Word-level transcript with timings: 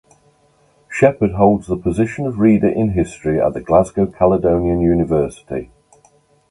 Shepherd 0.89 1.33
holds 1.33 1.67
the 1.67 1.77
position 1.77 2.25
of 2.25 2.39
reader 2.39 2.67
in 2.67 2.93
history 2.93 3.39
at 3.39 3.53
the 3.53 3.61
Glasgow 3.61 4.07
Caledonian 4.07 4.81
University. 4.81 5.69